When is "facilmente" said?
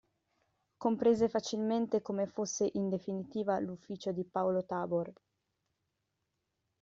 1.29-2.01